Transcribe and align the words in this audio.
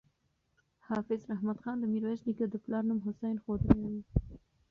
حافظ 0.87 1.21
رحمت 1.31 1.57
خان 1.63 1.75
د 1.79 1.83
میرویس 1.93 2.21
نیکه 2.27 2.45
د 2.49 2.55
پلار 2.63 2.83
نوم 2.89 2.99
حسین 3.07 3.35
ښودلی 3.43 3.79
دی. 3.91 4.01